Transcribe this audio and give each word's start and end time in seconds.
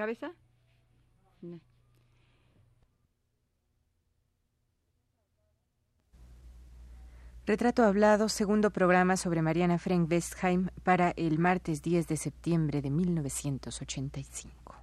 cabeza? 0.00 0.32
Retrato 7.46 7.82
Hablado, 7.82 8.30
segundo 8.30 8.70
programa 8.70 9.18
sobre 9.18 9.42
Mariana 9.42 9.76
Frank 9.76 10.10
Westheim 10.10 10.68
para 10.84 11.10
el 11.16 11.38
martes 11.38 11.82
10 11.82 12.06
de 12.06 12.16
septiembre 12.16 12.80
de 12.80 12.90
1985. 12.90 14.76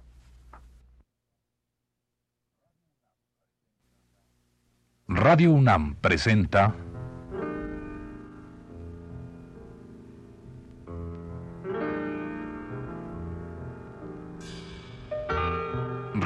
Radio 5.08 5.52
UNAM 5.52 5.96
presenta 5.96 6.76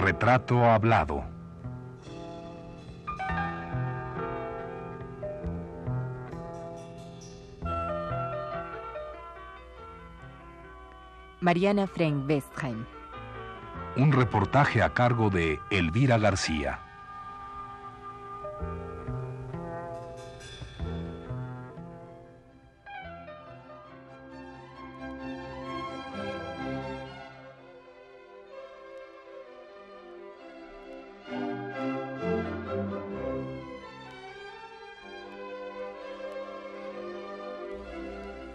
Retrato 0.02 0.64
Hablado. 0.64 1.22
Mariana 11.40 11.86
Frank 11.86 12.28
Westheim. 12.28 12.84
Un 13.96 14.10
reportaje 14.10 14.82
a 14.82 14.92
cargo 14.92 15.30
de 15.30 15.60
Elvira 15.70 16.18
García. 16.18 16.80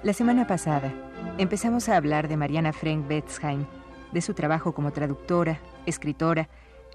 La 0.07 0.13
semana 0.13 0.47
pasada 0.47 0.93
empezamos 1.37 1.89
a 1.89 1.97
hablar 1.97 2.29
de 2.29 2.37
Mariana 2.37 2.71
Frank 2.71 3.09
Betzheim, 3.09 3.65
de 4.13 4.21
su 4.21 4.33
trabajo 4.33 4.73
como 4.73 4.93
traductora, 4.93 5.59
escritora 5.85 6.47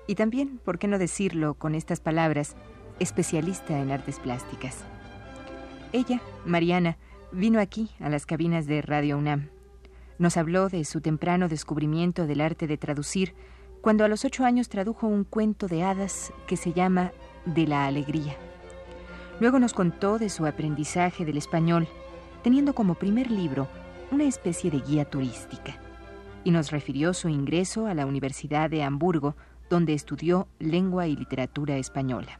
y 0.06 0.14
también, 0.14 0.56
por 0.56 0.78
qué 0.78 0.88
no 0.88 0.98
decirlo 0.98 1.52
con 1.52 1.74
estas 1.74 2.00
palabras, 2.00 2.56
especialista 3.00 3.78
en 3.78 3.90
artes 3.90 4.18
plásticas. 4.18 4.78
Ella, 5.92 6.22
Mariana, 6.46 6.96
vino 7.32 7.60
aquí 7.60 7.90
a 8.00 8.08
las 8.08 8.24
cabinas 8.24 8.64
de 8.64 8.80
Radio 8.80 9.18
UNAM. 9.18 9.50
Nos 10.16 10.38
habló 10.38 10.70
de 10.70 10.82
su 10.86 11.02
temprano 11.02 11.48
descubrimiento 11.48 12.26
del 12.26 12.40
arte 12.40 12.66
de 12.66 12.78
traducir 12.78 13.34
cuando 13.82 14.06
a 14.06 14.08
los 14.08 14.24
ocho 14.24 14.46
años 14.46 14.70
tradujo 14.70 15.06
un 15.06 15.24
cuento 15.24 15.68
de 15.68 15.82
hadas 15.82 16.32
que 16.46 16.56
se 16.56 16.72
llama 16.72 17.12
De 17.44 17.66
la 17.66 17.84
Alegría. 17.84 18.36
Luego 19.38 19.58
nos 19.58 19.74
contó 19.74 20.18
de 20.18 20.30
su 20.30 20.46
aprendizaje 20.46 21.26
del 21.26 21.36
español 21.36 21.86
teniendo 22.42 22.74
como 22.74 22.94
primer 22.94 23.30
libro 23.30 23.68
una 24.10 24.24
especie 24.24 24.70
de 24.70 24.80
guía 24.80 25.04
turística, 25.04 25.76
y 26.44 26.50
nos 26.50 26.70
refirió 26.70 27.14
su 27.14 27.28
ingreso 27.28 27.86
a 27.86 27.94
la 27.94 28.06
Universidad 28.06 28.68
de 28.68 28.82
Hamburgo, 28.82 29.36
donde 29.70 29.94
estudió 29.94 30.48
lengua 30.58 31.06
y 31.06 31.16
literatura 31.16 31.76
española. 31.76 32.38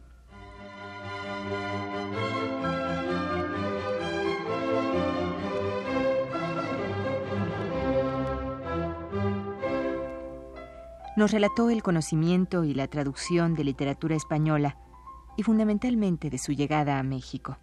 Nos 11.15 11.31
relató 11.31 11.71
el 11.71 11.83
conocimiento 11.83 12.65
y 12.65 12.75
la 12.75 12.89
traducción 12.89 13.55
de 13.55 13.65
literatura 13.65 14.17
española 14.17 14.79
y 15.37 15.43
fundamentalmente 15.43 16.31
de 16.31 16.39
su 16.39 16.53
llegada 16.53 16.99
a 16.99 17.03
México. 17.03 17.59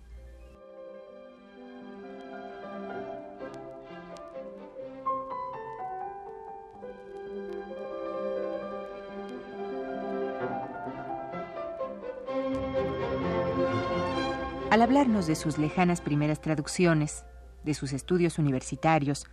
Al 14.70 14.84
hablarnos 14.84 15.26
de 15.26 15.34
sus 15.34 15.58
lejanas 15.58 16.00
primeras 16.00 16.42
traducciones, 16.42 17.26
de 17.64 17.74
sus 17.74 17.92
estudios 17.92 18.38
universitarios, 18.38 19.26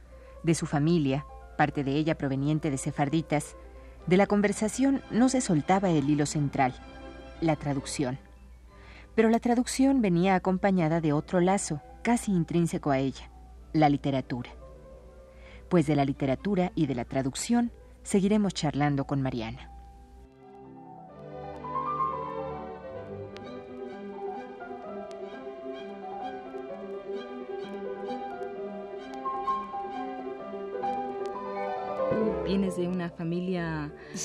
de 0.43 0.55
su 0.55 0.65
familia, 0.65 1.27
parte 1.59 1.85
de 1.85 1.93
ella 1.93 2.17
proveniente 2.17 2.71
de 2.71 2.79
sefarditas, 2.79 3.55
de 4.07 4.17
la 4.17 4.27
conversación 4.27 5.03
no 5.11 5.29
se 5.29 5.43
soltaba 5.43 5.91
el 5.91 6.09
hilo 6.09 6.25
central, 6.25 6.75
la 7.43 7.55
traducción. 7.57 8.19
Pero 9.15 9.29
la 9.29 9.39
traducción 9.39 10.01
venía 10.01 10.37
acompañada 10.37 11.03
de 11.03 11.13
otro 11.13 11.41
lazo, 11.41 11.83
casi 12.03 12.33
intrínseco 12.33 12.91
a 12.91 12.99
ella, 12.99 13.31
la 13.75 13.91
literatura. 13.91 14.51
Pues 15.69 15.87
de 15.87 15.97
la 15.97 16.07
literatura 16.07 16.73
y 16.75 16.87
de 16.87 16.95
la 16.95 17.05
traducción 17.05 17.73
seguiremos 18.05 18.55
charlando 18.55 19.07
con 19.07 19.21
Mariana. 19.21 19.76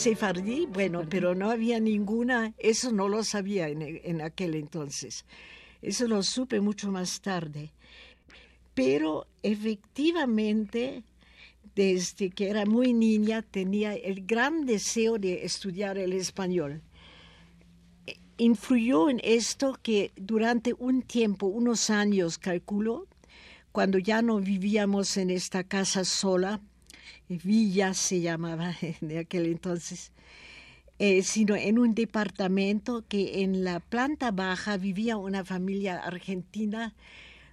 Sefardí, 0.02 0.66
bueno, 0.66 1.04
pero 1.08 1.36
no 1.36 1.52
había 1.52 1.80
ninguna, 1.80 2.56
eso 2.58 2.92
no 2.92 3.08
lo 3.08 3.24
sabía 3.24 3.68
en, 3.68 3.84
en 3.84 4.22
aquel 4.22 4.56
entonces. 4.56 5.26
Eso 5.80 6.08
lo 6.08 6.24
supe 6.24 6.60
mucho 6.60 6.92
más 6.92 7.22
tarde. 7.22 7.72
Pero 8.74 9.28
efectivamente, 9.44 11.04
desde 11.76 12.32
que 12.32 12.50
era 12.50 12.66
muy 12.66 12.94
niña, 12.94 13.44
tenía 13.44 13.94
el 13.94 14.26
gran 14.26 14.66
deseo 14.66 15.20
de 15.20 15.46
estudiar 15.46 16.00
el 16.00 16.14
español. 16.14 16.82
Influyó 18.38 19.08
en 19.08 19.22
esto 19.24 19.78
que 19.84 20.12
durante 20.16 20.74
un 20.74 21.04
tiempo, 21.04 21.46
unos 21.46 21.92
años, 21.92 22.40
calculo, 22.40 23.06
cuando 23.72 24.00
ya 24.00 24.24
no 24.24 24.40
vivíamos 24.40 25.16
en 25.18 25.30
esta 25.30 25.64
casa 25.64 26.06
sola, 26.06 26.60
villa 27.28 27.94
se 27.94 28.22
llamaba 28.22 28.76
de 29.02 29.20
aquel 29.20 29.46
entonces, 29.46 30.12
eh, 31.00 31.24
sino 31.24 31.56
en 31.56 31.80
un 31.80 31.96
departamento 31.96 33.04
que 33.08 33.42
en 33.42 33.64
la 33.64 33.80
planta 33.80 34.32
baja 34.32 34.78
vivía 34.78 35.18
una 35.18 35.44
familia 35.44 35.98
argentina 35.98 36.94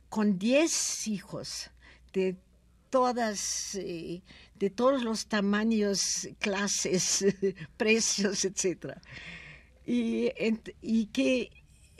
con 0.08 0.38
10 0.38 1.08
hijos 1.08 1.70
de 2.12 2.36
todas, 2.90 3.74
eh, 3.76 4.22
de 4.58 4.70
todos 4.70 5.02
los 5.02 5.26
tamaños, 5.26 6.28
clases, 6.38 7.24
precios, 7.76 8.44
etc. 8.44 8.98
Y 9.86 11.06
que 11.06 11.50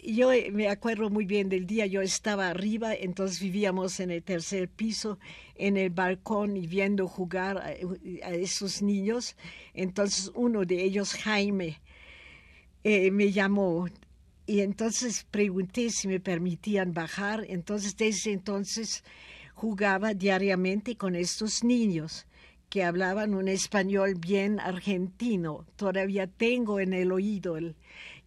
yo 0.03 0.33
eh, 0.33 0.51
me 0.53 0.69
acuerdo 0.69 1.11
muy 1.11 1.25
bien 1.25 1.49
del 1.49 1.67
día, 1.67 1.87
yo 1.87 2.03
estaba 2.03 2.49
arriba, 2.49 2.95
entonces 2.95 3.41
vivíamos 3.41 4.01
en 4.01 4.11
el 4.11 4.23
tercer 4.23 4.69
piso, 4.69 5.19
en 5.57 5.77
el 5.77 5.91
balcón 5.91 6.57
y 6.57 6.67
viendo 6.67 7.09
jugar 7.09 7.59
a, 7.59 7.73
esos 8.33 8.83
niños. 8.83 9.37
Entonces 9.75 10.31
uno 10.35 10.65
de 10.65 10.83
ellos, 10.83 11.15
Jaime, 11.15 11.81
eh, 12.85 13.11
me 13.11 13.33
llamó 13.33 13.89
y 14.47 14.61
entonces 14.61 15.27
pregunté 15.31 15.91
si 15.91 16.09
me 16.09 16.21
permitían 16.21 16.95
bajar. 16.95 17.45
Entonces 17.49 17.97
desde 17.97 18.33
entonces 18.33 19.05
jugaba 19.55 20.15
diariamente 20.15 20.97
con 20.97 21.17
estos 21.17 21.65
niños 21.65 22.27
que 22.71 22.85
hablaban 22.85 23.35
un 23.35 23.49
español 23.49 24.15
bien 24.15 24.61
argentino. 24.61 25.65
Todavía 25.77 26.27
tengo 26.27 26.81
en 26.81 26.93
el 26.93 27.13
oído 27.13 27.57
el, 27.57 27.77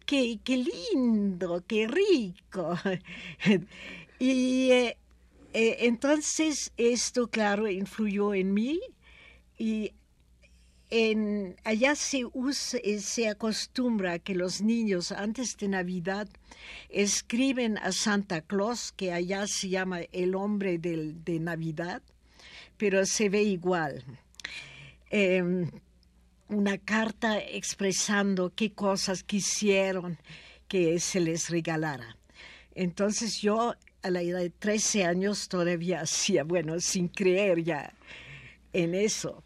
qué, 0.04 0.38
lindo, 0.46 1.64
qué 1.66 1.86
rico. 1.86 2.78
y 4.18 4.70
eh, 4.70 4.96
eh, 5.52 5.76
entonces 5.80 6.72
esto, 6.76 7.28
claro, 7.28 7.68
influyó 7.68 8.34
en 8.34 8.54
mí 8.54 8.80
y 9.58 9.92
en, 10.90 11.56
allá 11.64 11.94
se, 11.94 12.26
usa, 12.32 12.78
eh, 12.84 13.00
se 13.00 13.28
acostumbra 13.28 14.18
que 14.18 14.34
los 14.34 14.60
niños 14.60 15.10
antes 15.10 15.56
de 15.56 15.68
Navidad 15.68 16.28
escriben 16.90 17.78
a 17.78 17.92
Santa 17.92 18.42
Claus, 18.42 18.92
que 18.92 19.12
allá 19.12 19.46
se 19.46 19.70
llama 19.70 20.00
el 20.12 20.34
hombre 20.34 20.76
del, 20.76 21.24
de 21.24 21.40
Navidad, 21.40 22.02
pero 22.76 23.06
se 23.06 23.30
ve 23.30 23.42
igual. 23.42 24.04
Em, 25.08 25.70
una 26.52 26.78
carta 26.78 27.38
expresando 27.38 28.52
qué 28.54 28.72
cosas 28.72 29.22
quisieron 29.22 30.18
que 30.68 31.00
se 31.00 31.20
les 31.20 31.48
regalara. 31.48 32.16
Entonces 32.74 33.40
yo 33.40 33.74
a 34.02 34.10
la 34.10 34.22
edad 34.22 34.40
de 34.40 34.50
13 34.50 35.04
años 35.04 35.48
todavía 35.48 36.00
hacía, 36.00 36.44
bueno, 36.44 36.80
sin 36.80 37.08
creer 37.08 37.62
ya 37.62 37.92
en 38.72 38.94
eso, 38.94 39.42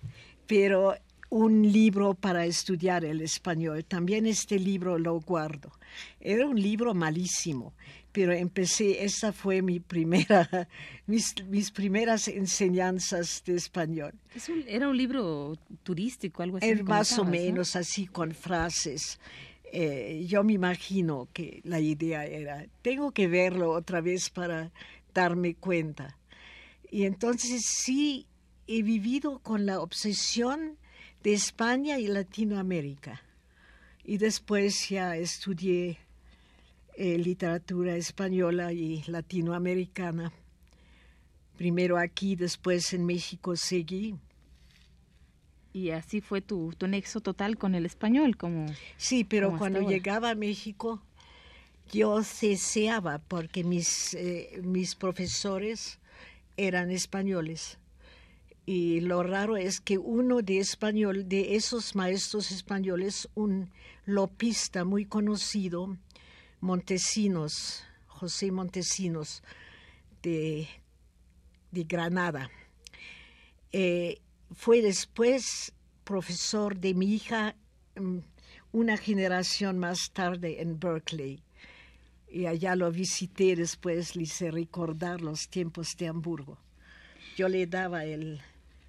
pero 0.47 0.95
un 1.31 1.71
libro 1.71 2.15
para 2.15 2.47
estudiar 2.47 3.05
el 3.05 3.21
español. 3.21 3.85
También 3.85 4.27
este 4.27 4.59
libro 4.59 4.99
lo 4.99 5.21
guardo. 5.21 5.73
Era 6.21 6.47
un 6.47 6.61
libro 6.61 6.95
malísimo, 6.95 7.75
pero 8.17 8.33
empecé, 8.33 9.05
esa 9.05 9.31
fue 9.31 9.61
mi 9.61 9.79
primera, 9.79 10.49
mis, 11.07 11.35
mis 11.49 11.71
primeras 11.71 12.29
enseñanzas 12.29 13.43
de 13.45 13.57
español. 13.57 14.15
¿Era 14.67 14.89
un 14.89 14.97
libro 14.97 15.55
turístico, 15.83 16.43
algo 16.43 16.57
así? 16.57 16.83
más 16.83 17.19
o 17.19 17.27
menos 17.27 17.77
así, 17.77 18.07
con 18.07 18.33
frases. 18.33 19.21
Eh, 19.71 20.25
yo 20.27 20.43
me 20.45 20.55
imagino 20.55 21.29
que 21.35 21.61
la 21.65 21.79
idea 21.79 22.25
era, 22.25 22.65
tengo 22.81 23.11
que 23.11 23.29
verlo 23.29 23.73
otra 23.73 24.01
vez 24.01 24.31
para 24.31 24.73
darme 25.13 25.55
cuenta. 25.55 26.17
Y 26.91 27.05
entonces 27.05 27.67
sí 27.67 28.27
he 28.67 28.83
vivido 28.83 29.41
con 29.41 29.67
la 29.67 29.79
obsesión 29.79 30.79
de 31.23 31.35
España 31.35 31.99
y 31.99 32.07
Latinoamérica. 32.07 33.21
Y 34.05 34.17
después 34.17 34.89
ya 34.89 35.17
estudié 35.17 35.99
eh, 36.97 37.19
literatura 37.19 37.97
española 37.97 38.73
y 38.73 39.03
latinoamericana. 39.07 40.33
Primero 41.57 41.99
aquí, 41.99 42.37
después 42.37 42.93
en 42.93 43.07
México 43.07 43.57
seguí. 43.57 44.17
Y 45.73 45.91
así 45.91 46.21
fue 46.21 46.41
tu, 46.41 46.73
tu 46.77 46.87
nexo 46.87 47.21
total 47.21 47.57
con 47.59 47.75
el 47.75 47.85
español, 47.85 48.37
como... 48.37 48.67
Sí, 48.97 49.25
pero 49.25 49.57
cuando 49.59 49.81
llegaba 49.83 50.31
a 50.31 50.35
México 50.35 51.03
yo 51.93 52.23
ceseaba 52.25 53.21
porque 53.21 53.63
mis, 53.63 54.15
eh, 54.15 54.61
mis 54.65 54.95
profesores 54.95 56.01
eran 56.57 56.91
españoles 56.91 57.79
y 58.67 59.01
lo 59.01 59.23
raro 59.23 59.57
es 59.57 59.81
que 59.81 59.97
uno 59.97 60.43
de 60.43 60.59
español, 60.59 61.29
de 61.29 61.55
esos 61.55 61.95
maestros 61.95 62.51
españoles, 62.51 63.29
un 63.35 63.71
lopista 64.05 64.85
muy 64.85 65.05
conocido, 65.05 65.97
Montesinos, 66.67 67.85
José 68.09 68.51
Montesinos, 68.51 69.43
de, 70.21 70.69
de 71.71 71.85
Granada, 71.85 72.51
eh, 73.71 74.21
fue 74.53 74.83
después 74.83 75.73
profesor 76.03 76.77
de 76.77 76.93
mi 76.95 77.15
hija 77.15 77.55
mm, 77.95 78.19
una 78.73 78.97
generación 78.97 79.79
más 79.79 80.11
tarde 80.11 80.61
en 80.61 80.81
Berkeley. 80.81 81.41
Y 82.29 82.47
allá 82.47 82.75
lo 82.75 82.91
visité 82.91 83.55
después, 83.55 84.17
le 84.17 84.25
hice 84.25 84.51
recordar 84.51 85.21
los 85.21 85.49
tiempos 85.49 85.97
de 85.97 86.09
Hamburgo. 86.09 86.59
Yo 87.37 87.49
le 87.49 87.67
daba 87.69 88.05
el, 88.05 88.41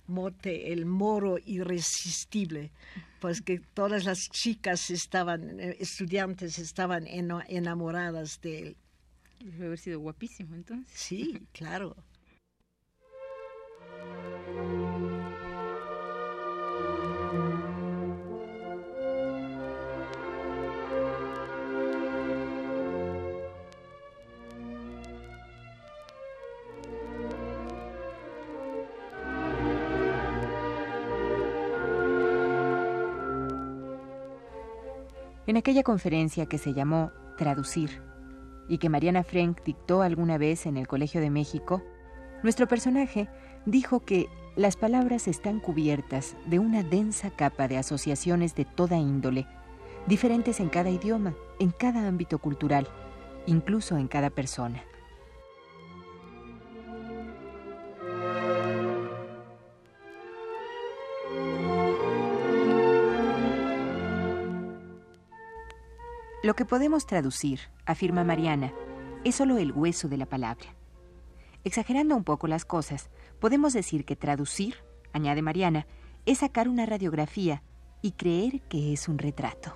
mote 0.07 0.73
el 0.73 0.85
moro 0.85 1.37
irresistible, 1.45 2.71
pues 3.19 3.41
que 3.41 3.59
todas 3.59 4.05
las 4.05 4.29
chicas 4.29 4.89
estaban, 4.89 5.59
eh, 5.59 5.77
estudiantes 5.79 6.59
estaban 6.59 7.05
enamoradas 7.07 8.41
de 8.41 8.59
él. 8.59 8.77
Debe 9.39 9.67
haber 9.67 9.79
sido 9.79 9.99
guapísimo 9.99 10.55
entonces. 10.55 10.91
Sí, 10.99 11.47
claro. 11.51 11.95
En 35.47 35.55
aquella 35.55 35.83
conferencia 35.83 36.45
que 36.45 36.57
se 36.57 36.73
llamó 36.73 37.13
Traducir 37.37 38.01
y 38.67 38.79
que 38.79 38.89
Mariana 38.89 39.23
Frank 39.23 39.61
dictó 39.63 40.01
alguna 40.01 40.37
vez 40.37 40.65
en 40.65 40.75
el 40.75 40.89
Colegio 40.89 41.21
de 41.21 41.29
México, 41.29 41.81
nuestro 42.43 42.67
personaje 42.67 43.29
dijo 43.65 44.01
que 44.01 44.27
las 44.57 44.75
palabras 44.75 45.29
están 45.29 45.61
cubiertas 45.61 46.35
de 46.47 46.59
una 46.59 46.83
densa 46.83 47.29
capa 47.29 47.69
de 47.69 47.77
asociaciones 47.77 48.55
de 48.55 48.65
toda 48.65 48.97
índole, 48.97 49.47
diferentes 50.05 50.59
en 50.59 50.67
cada 50.67 50.89
idioma, 50.89 51.33
en 51.61 51.71
cada 51.71 52.05
ámbito 52.09 52.39
cultural, 52.39 52.85
incluso 53.45 53.95
en 53.95 54.09
cada 54.09 54.29
persona. 54.29 54.83
Lo 66.47 66.55
que 66.55 66.63
podemos 66.63 67.05
traducir, 67.05 67.59
afirma 67.85 68.23
Mariana, 68.23 68.71
es 69.25 69.35
solo 69.35 69.57
el 69.57 69.73
hueso 69.73 70.07
de 70.07 70.15
la 70.15 70.25
palabra. 70.25 70.77
Exagerando 71.65 72.15
un 72.15 72.23
poco 72.23 72.47
las 72.47 72.63
cosas, 72.63 73.09
podemos 73.41 73.73
decir 73.73 74.05
que 74.05 74.15
traducir, 74.15 74.75
añade 75.11 75.41
Mariana, 75.41 75.87
es 76.25 76.37
sacar 76.37 76.69
una 76.69 76.85
radiografía 76.85 77.63
y 78.01 78.13
creer 78.13 78.61
que 78.69 78.93
es 78.93 79.09
un 79.09 79.17
retrato. 79.17 79.75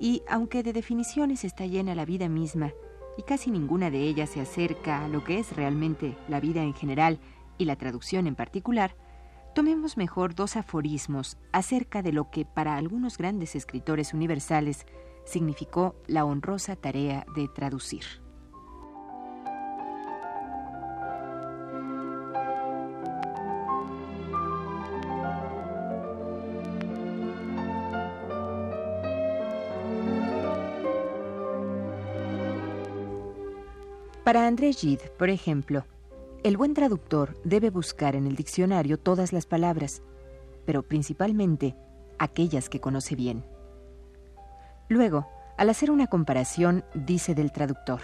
Y 0.00 0.22
aunque 0.26 0.62
de 0.62 0.72
definiciones 0.72 1.44
está 1.44 1.66
llena 1.66 1.94
la 1.94 2.06
vida 2.06 2.30
misma, 2.30 2.72
y 3.16 3.22
casi 3.22 3.50
ninguna 3.50 3.90
de 3.90 4.00
ellas 4.02 4.30
se 4.30 4.40
acerca 4.40 5.04
a 5.04 5.08
lo 5.08 5.24
que 5.24 5.38
es 5.38 5.54
realmente 5.56 6.16
la 6.28 6.40
vida 6.40 6.62
en 6.62 6.74
general 6.74 7.18
y 7.58 7.64
la 7.64 7.76
traducción 7.76 8.26
en 8.26 8.34
particular, 8.34 8.96
tomemos 9.54 9.96
mejor 9.96 10.34
dos 10.34 10.56
aforismos 10.56 11.38
acerca 11.52 12.02
de 12.02 12.12
lo 12.12 12.30
que 12.30 12.44
para 12.44 12.76
algunos 12.76 13.16
grandes 13.16 13.56
escritores 13.56 14.12
universales 14.12 14.86
significó 15.24 15.96
la 16.06 16.24
honrosa 16.24 16.76
tarea 16.76 17.26
de 17.34 17.48
traducir. 17.48 18.25
André 34.46 34.72
Gide, 34.72 35.10
por 35.18 35.28
ejemplo, 35.28 35.84
el 36.44 36.56
buen 36.56 36.72
traductor 36.72 37.36
debe 37.42 37.70
buscar 37.70 38.14
en 38.14 38.28
el 38.28 38.36
diccionario 38.36 38.96
todas 38.96 39.32
las 39.32 39.44
palabras, 39.44 40.02
pero 40.64 40.84
principalmente 40.84 41.74
aquellas 42.20 42.68
que 42.68 42.80
conoce 42.80 43.16
bien. 43.16 43.44
Luego, 44.88 45.26
al 45.58 45.68
hacer 45.68 45.90
una 45.90 46.06
comparación, 46.06 46.84
dice 46.94 47.34
del 47.34 47.50
traductor, 47.50 48.00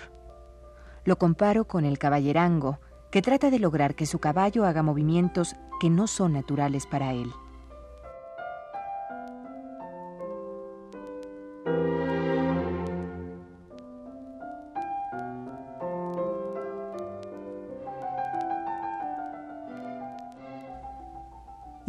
lo 1.05 1.17
comparo 1.17 1.69
con 1.69 1.85
el 1.85 2.01
caballerango, 2.01 2.81
que 3.13 3.23
trata 3.23 3.49
de 3.49 3.61
lograr 3.61 3.95
que 3.95 4.07
su 4.07 4.19
caballo 4.19 4.65
haga 4.65 4.83
movimientos 4.83 5.55
que 5.81 5.91
no 5.91 6.09
son 6.09 6.33
naturales 6.33 6.87
para 6.87 7.13
él. 7.13 7.31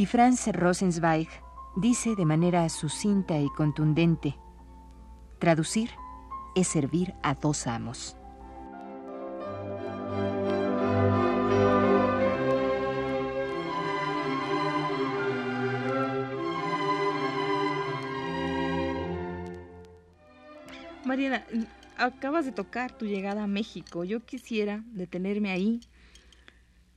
Y 0.03 0.05
Franz 0.05 0.47
Rosenzweig 0.47 1.29
dice 1.77 2.17
de 2.17 2.25
manera 2.25 2.67
sucinta 2.67 3.39
y 3.39 3.47
contundente, 3.47 4.35
traducir 5.39 5.91
es 6.55 6.67
servir 6.67 7.13
a 7.23 7.35
dos 7.35 7.67
amos. 7.67 8.17
Mariana, 21.05 21.45
acabas 21.95 22.43
de 22.43 22.51
tocar 22.51 22.91
tu 22.91 23.05
llegada 23.05 23.45
a 23.45 23.47
México. 23.47 24.03
Yo 24.03 24.25
quisiera 24.25 24.83
detenerme 24.87 25.51
ahí 25.51 25.79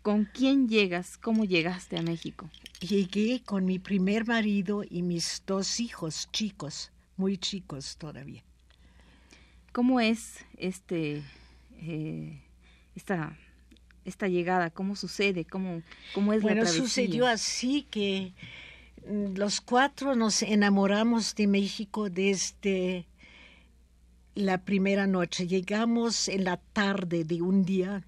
¿Con 0.07 0.25
quién 0.25 0.69
llegas? 0.69 1.19
¿Cómo 1.19 1.45
llegaste 1.45 1.99
a 1.99 2.03
México? 2.03 2.49
Llegué 2.79 3.43
con 3.45 3.65
mi 3.65 3.81
primer 3.81 4.25
marido 4.25 4.85
y 4.89 5.03
mis 5.03 5.43
dos 5.45 5.81
hijos 5.81 6.29
chicos, 6.31 6.93
muy 7.17 7.39
chicos 7.39 7.97
todavía. 7.97 8.45
¿Cómo 9.73 9.99
es 9.99 10.45
este, 10.59 11.25
eh, 11.79 12.41
esta, 12.95 13.37
esta 14.05 14.29
llegada? 14.29 14.71
¿Cómo 14.71 14.95
sucede? 14.95 15.45
¿Cómo, 15.45 15.83
cómo 16.15 16.33
es 16.33 16.41
bueno, 16.41 16.63
la 16.63 16.71
sucedió 16.71 17.27
así 17.27 17.83
que 17.91 18.33
los 19.09 19.61
cuatro 19.61 20.15
nos 20.15 20.43
enamoramos 20.43 21.35
de 21.35 21.49
México 21.49 22.11
desde 22.11 23.09
la 24.37 24.59
primera 24.59 25.09
noche. 25.09 25.49
Llegamos 25.49 26.29
en 26.29 26.45
la 26.45 26.59
tarde 26.59 27.25
de 27.25 27.43
un 27.43 27.65
día, 27.65 28.05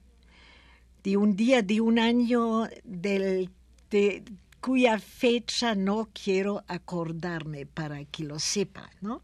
de 1.02 1.16
un 1.16 1.36
día 1.36 1.62
de 1.62 1.80
un 1.80 1.98
año 1.98 2.68
del, 2.84 3.50
de, 3.90 4.22
cuya 4.60 4.98
fecha 4.98 5.74
no 5.74 6.08
quiero 6.12 6.64
acordarme 6.68 7.66
para 7.66 8.04
que 8.04 8.24
lo 8.24 8.38
sepa, 8.38 8.90
¿no? 9.00 9.22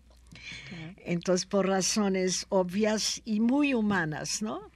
Entonces, 1.04 1.46
por 1.46 1.66
razones 1.66 2.46
obvias 2.50 3.22
y 3.24 3.40
muy 3.40 3.74
humanas, 3.74 4.42
¿no? 4.42 4.70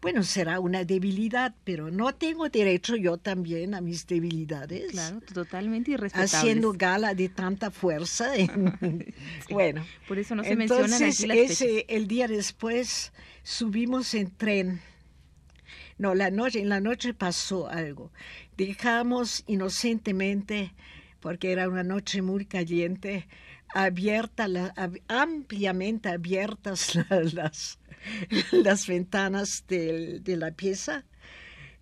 Bueno, 0.00 0.22
será 0.22 0.60
una 0.60 0.84
debilidad, 0.84 1.54
pero 1.64 1.90
no 1.90 2.14
tengo 2.14 2.48
derecho 2.48 2.94
yo 2.94 3.16
también 3.16 3.74
a 3.74 3.80
mis 3.80 4.06
debilidades. 4.06 4.92
Claro, 4.92 5.20
totalmente 5.34 5.90
irrespetables. 5.90 6.34
Haciendo 6.34 6.72
gala 6.72 7.14
de 7.14 7.28
tanta 7.28 7.70
fuerza. 7.70 8.32
Bueno. 9.50 9.84
Por 10.06 10.18
eso 10.18 10.34
no 10.36 10.44
se 10.44 10.52
entonces, 10.52 10.98
mencionan 10.98 11.38
aquí 11.38 11.52
ese, 11.52 11.86
el 11.88 12.06
día 12.06 12.28
después 12.28 13.12
subimos 13.42 14.14
en 14.14 14.30
tren. 14.30 14.80
No, 15.98 16.14
la 16.14 16.30
noche, 16.30 16.60
en 16.60 16.68
la 16.68 16.80
noche 16.80 17.14
pasó 17.14 17.68
algo. 17.68 18.12
Dejamos 18.56 19.44
inocentemente, 19.46 20.74
porque 21.20 21.52
era 21.52 21.68
una 21.68 21.82
noche 21.82 22.22
muy 22.22 22.46
caliente, 22.46 23.26
abierta 23.74 24.46
ampliamente 25.08 26.08
abiertas 26.08 26.94
las, 27.34 27.78
las 28.52 28.86
ventanas 28.86 29.64
de, 29.68 30.20
de 30.20 30.36
la 30.36 30.52
pieza. 30.52 31.04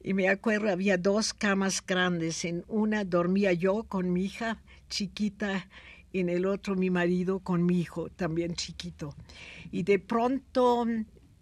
Y 0.02 0.14
me 0.14 0.28
acuerdo, 0.28 0.70
había 0.70 0.96
dos 0.98 1.34
camas 1.34 1.84
grandes. 1.84 2.44
En 2.44 2.64
una 2.68 3.04
dormía 3.04 3.52
yo 3.52 3.84
con 3.84 4.12
mi 4.12 4.24
hija 4.24 4.62
chiquita 4.88 5.68
en 6.20 6.28
el 6.28 6.46
otro 6.46 6.76
mi 6.76 6.90
marido 6.90 7.40
con 7.40 7.64
mi 7.64 7.80
hijo 7.80 8.08
también 8.10 8.54
chiquito. 8.54 9.14
Y 9.70 9.82
de 9.82 9.98
pronto, 9.98 10.86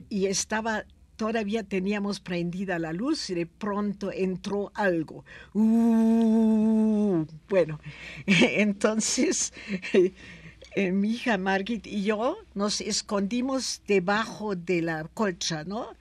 y 0.09 0.27
estaba, 0.27 0.85
todavía 1.17 1.63
teníamos 1.63 2.21
prendida 2.21 2.79
la 2.79 2.93
luz 2.93 3.31
y 3.31 3.35
de 3.35 3.47
pronto 3.47 4.13
entró 4.13 4.73
algo. 4.75 5.25
Uh, 5.53 7.25
bueno, 7.49 7.81
entonces 8.27 9.53
eh, 10.75 10.93
mi 10.93 11.13
hija 11.13 11.39
Margit 11.39 11.87
y 11.87 12.05
yo 12.05 12.37
nos 12.55 12.81
escondimos 12.81 13.83
debajo 13.87 14.57
de 14.57 14.83
la 14.83 15.05
colcha, 15.05 15.65
¿no? 15.65 15.97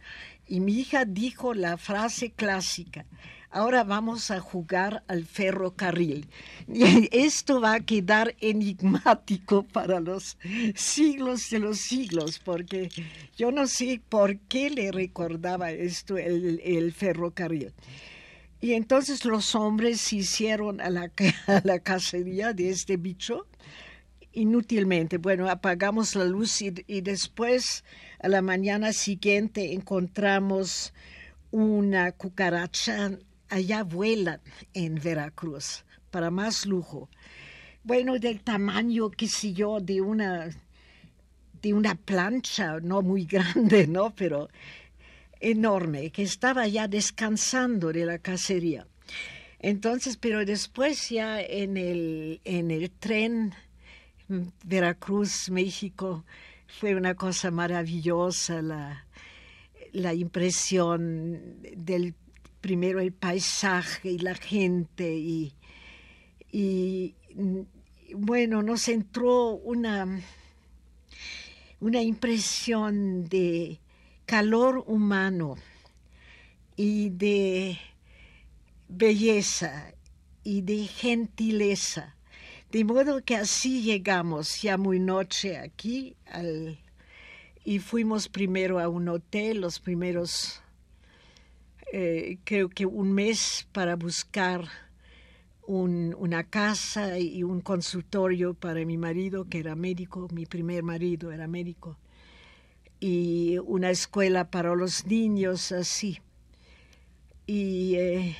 Y 0.47 0.59
mi 0.59 0.73
hija 0.73 1.05
dijo 1.05 1.53
la 1.53 1.77
frase 1.77 2.31
clásica, 2.31 3.05
ahora 3.53 3.83
vamos 3.83 4.31
a 4.31 4.39
jugar 4.39 5.03
al 5.07 5.25
ferrocarril. 5.25 6.27
Y 6.67 7.09
esto 7.11 7.61
va 7.61 7.75
a 7.75 7.79
quedar 7.81 8.35
enigmático 8.39 9.63
para 9.63 9.99
los 9.99 10.37
siglos 10.75 11.49
de 11.49 11.59
los 11.59 11.79
siglos, 11.79 12.39
porque 12.39 12.89
yo 13.37 13.51
no 13.51 13.67
sé 13.67 14.01
por 14.09 14.39
qué 14.39 14.69
le 14.69 14.91
recordaba 14.91 15.71
esto 15.71 16.17
el, 16.17 16.93
ferrocarril. 16.93 17.73
Y 18.59 18.73
entonces 18.73 19.25
los 19.25 19.55
hombres 19.55 20.01
se 20.01 20.17
hicieron 20.17 20.79
a 20.81 20.89
la, 20.89 21.11
a 21.47 21.61
la 21.63 21.79
cacería 21.79 22.53
de 22.53 22.69
este 22.69 22.97
bicho 22.97 23.45
inútilmente. 24.33 25.17
Bueno, 25.17 25.49
apagamos 25.49 26.15
la 26.15 26.25
luz 26.25 26.61
y, 26.61 26.71
después 27.01 27.83
a 28.19 28.27
la 28.27 28.41
mañana 28.41 28.93
siguiente 28.93 29.73
encontramos 29.73 30.93
una 31.51 32.11
cucaracha 32.13 33.11
allá 33.53 33.83
vuela 33.83 34.41
en 34.73 34.95
Veracruz 34.95 35.85
para 36.09 36.31
más 36.31 36.65
lujo. 36.65 37.09
Bueno, 37.83 38.17
del 38.17 38.41
tamaño, 38.41 39.09
qué 39.11 39.27
sé 39.27 39.53
yo, 39.53 39.79
de 39.79 40.01
una 40.01 40.49
de 41.61 41.73
una 41.73 41.95
plancha, 41.95 42.79
no 42.81 43.01
muy 43.01 43.25
grande, 43.35 43.87
¿no? 43.87 44.13
Pero 44.15 44.49
enorme, 45.39 46.11
que 46.11 46.23
estaba 46.23 46.67
ya 46.67 46.87
descansando 46.87 47.93
de 47.93 48.05
la 48.05 48.17
cacería. 48.17 48.87
Entonces, 49.59 50.17
pero 50.17 50.45
después 50.45 51.09
ya 51.09 51.41
en 51.41 51.77
el, 51.77 52.41
en 52.43 52.69
el 52.71 52.91
tren 52.91 53.53
Veracruz, 54.65 55.49
México, 55.49 56.25
fue 56.67 56.95
una 56.95 57.15
cosa 57.15 57.51
maravillosa 57.51 58.61
la, 58.61 59.05
la 59.93 60.13
impresión 60.13 61.61
del 61.77 62.13
primero 62.63 63.01
el 63.01 63.11
paisaje 63.11 64.09
y 64.09 64.19
la 64.19 64.35
gente 64.35 65.13
y, 65.13 65.53
y 66.49 67.13
bueno, 68.15 68.63
nos 68.63 68.87
entró 68.87 69.49
una, 69.55 70.21
una 71.81 72.01
impresión 72.01 73.25
de 73.25 73.81
calor 74.25 74.85
humano 74.87 75.57
y 76.77 77.09
de 77.09 77.77
belleza 78.87 79.93
y 80.45 80.61
de 80.61 80.87
gentileza. 80.87 82.15
De 82.71 82.85
modo 82.85 83.21
que 83.25 83.35
así 83.35 83.81
llegamos 83.81 84.61
ya 84.61 84.77
muy 84.77 85.01
noche 85.01 85.57
aquí 85.57 86.15
y 87.65 87.79
fuimos 87.79 88.29
primero 88.29 88.79
a 88.79 88.87
un 88.87 89.09
hotel, 89.09 89.59
los 89.59 89.79
primeros, 89.81 90.62
eh, 91.95 92.39
creo 92.43 92.69
que 92.69 92.87
un 92.87 93.13
mes 93.13 93.67
para 93.71 93.95
buscar 93.95 94.67
una 95.67 96.43
casa 96.43 97.19
y 97.19 97.43
un 97.43 97.61
consultorio 97.61 98.55
para 98.55 98.83
mi 98.83 98.97
marido, 98.97 99.45
que 99.45 99.59
era 99.59 99.75
médico, 99.75 100.27
mi 100.31 100.47
primer 100.47 100.81
marido 100.81 101.31
era 101.31 101.47
médico, 101.47 101.99
y 102.99 103.59
una 103.59 103.91
escuela 103.91 104.49
para 104.49 104.73
los 104.73 105.05
niños, 105.05 105.71
así. 105.71 106.19
Y 107.45 107.93
eh, 107.97 108.37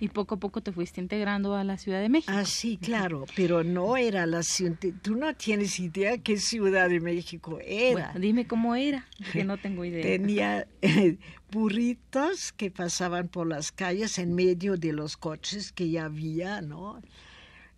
y 0.00 0.08
poco 0.08 0.34
a 0.34 0.38
poco 0.40 0.60
te 0.60 0.72
fuiste 0.72 1.00
integrando 1.00 1.54
a 1.54 1.64
la 1.64 1.78
Ciudad 1.78 2.00
de 2.00 2.08
México. 2.08 2.32
Ah, 2.34 2.44
sí, 2.44 2.78
claro, 2.78 3.26
pero 3.36 3.62
no 3.62 3.96
era 3.96 4.26
la 4.26 4.42
ciudad. 4.42 4.76
Tú 5.02 5.14
no 5.14 5.34
tienes 5.34 5.78
idea 5.78 6.18
qué 6.18 6.36
Ciudad 6.36 6.88
de 6.88 7.00
México 7.00 7.58
era. 7.64 8.12
dime 8.18 8.46
cómo 8.46 8.74
era, 8.74 9.06
que 9.32 9.44
no 9.44 9.56
tengo 9.56 9.84
idea. 9.84 10.02
Tenía 10.02 10.66
eh, 10.82 11.18
burritos 11.50 12.52
que 12.52 12.70
pasaban 12.70 13.28
por 13.28 13.46
las 13.46 13.70
calles 13.70 14.18
en 14.18 14.34
medio 14.34 14.76
de 14.76 14.92
los 14.92 15.16
coches 15.16 15.72
que 15.72 15.88
ya 15.90 16.06
había, 16.06 16.60
¿no? 16.60 17.00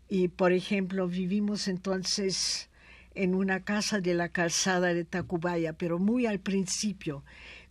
Y, 0.09 0.29
por 0.29 0.53
ejemplo, 0.53 1.09
vivimos 1.09 1.69
entonces 1.69 2.71
en 3.15 3.35
una 3.35 3.61
casa 3.61 4.01
de 4.01 4.15
la 4.15 4.29
calzada 4.31 4.95
de 4.95 5.05
Tacubaya, 5.05 5.73
pero 5.75 5.99
muy 5.99 6.27
al 6.27 6.39
principio, 6.39 7.25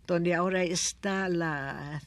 donde 0.06 0.34
ahora 0.34 0.62
está 0.62 1.28
la 1.28 2.02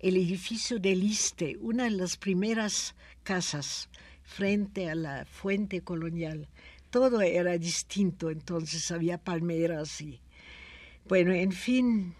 el 0.00 0.16
edificio 0.16 0.78
del 0.78 1.02
Iste, 1.04 1.56
una 1.60 1.84
de 1.84 1.90
las 1.90 2.16
primeras 2.16 2.94
casas 3.22 3.88
frente 4.22 4.88
a 4.88 4.94
la 4.94 5.24
fuente 5.26 5.82
colonial. 5.82 6.48
Todo 6.88 7.20
era 7.20 7.56
distinto, 7.58 8.30
entonces 8.30 8.90
había 8.90 9.18
palmeras 9.18 10.00
y... 10.00 10.20
Bueno, 11.06 11.32
en 11.32 11.52
fin, 11.52 12.14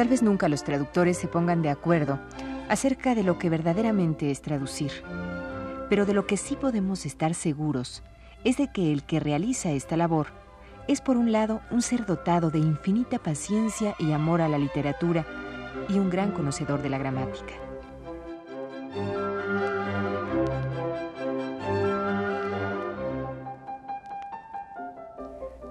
Tal 0.00 0.08
vez 0.08 0.22
nunca 0.22 0.48
los 0.48 0.64
traductores 0.64 1.18
se 1.18 1.28
pongan 1.28 1.60
de 1.60 1.68
acuerdo 1.68 2.18
acerca 2.70 3.14
de 3.14 3.22
lo 3.22 3.38
que 3.38 3.50
verdaderamente 3.50 4.30
es 4.30 4.40
traducir. 4.40 4.90
Pero 5.90 6.06
de 6.06 6.14
lo 6.14 6.26
que 6.26 6.38
sí 6.38 6.56
podemos 6.56 7.04
estar 7.04 7.34
seguros 7.34 8.02
es 8.42 8.56
de 8.56 8.72
que 8.72 8.94
el 8.94 9.04
que 9.04 9.20
realiza 9.20 9.72
esta 9.72 9.98
labor 9.98 10.28
es 10.88 11.02
por 11.02 11.18
un 11.18 11.32
lado 11.32 11.60
un 11.70 11.82
ser 11.82 12.06
dotado 12.06 12.50
de 12.50 12.60
infinita 12.60 13.18
paciencia 13.18 13.94
y 13.98 14.12
amor 14.12 14.40
a 14.40 14.48
la 14.48 14.56
literatura 14.56 15.26
y 15.90 15.98
un 15.98 16.08
gran 16.08 16.32
conocedor 16.32 16.80
de 16.80 16.88
la 16.88 16.96
gramática. 16.96 17.52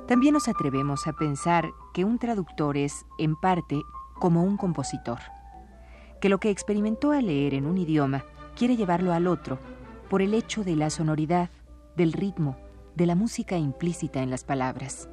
También 0.07 0.36
nos 0.36 0.48
atrevemos 0.48 1.07
a 1.07 1.13
pensar 1.13 1.71
que 1.95 2.05
un 2.05 2.19
traductor 2.19 2.77
es, 2.77 3.07
en 3.17 3.36
parte, 3.36 3.81
como 4.19 4.43
un 4.43 4.57
compositor, 4.57 5.19
que 6.21 6.29
lo 6.29 6.39
que 6.39 6.49
experimentó 6.49 7.11
al 7.11 7.27
leer 7.27 7.53
en 7.53 7.65
un 7.65 7.77
idioma 7.77 8.25
quiere 8.55 8.75
llevarlo 8.75 9.13
al 9.13 9.27
otro 9.27 9.57
por 10.09 10.21
el 10.21 10.33
hecho 10.33 10.63
de 10.63 10.75
la 10.75 10.89
sonoridad, 10.89 11.49
del 11.95 12.13
ritmo, 12.13 12.57
de 12.95 13.05
la 13.05 13.15
música 13.15 13.57
implícita 13.57 14.21
en 14.21 14.29
las 14.29 14.43
palabras. 14.43 15.09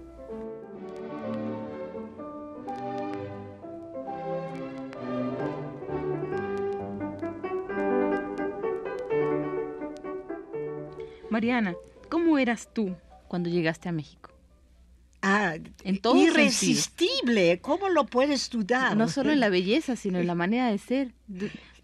Mariana, 11.30 11.74
¿cómo 12.08 12.38
eras 12.38 12.70
tú 12.72 12.96
cuando 13.28 13.50
llegaste 13.50 13.88
a 13.88 13.92
México? 13.92 14.35
Ah, 15.28 15.56
En 15.82 15.98
todo 15.98 16.16
irresistible. 16.16 17.58
¿Cómo 17.60 17.88
lo 17.88 18.06
puedes 18.06 18.48
dudar? 18.50 18.96
No 18.96 19.08
solo 19.08 19.32
en 19.32 19.40
la 19.40 19.48
belleza, 19.48 19.96
sino 19.96 20.18
en 20.20 20.26
la 20.28 20.34
manera 20.36 20.70
de 20.70 20.78
ser. 20.78 21.12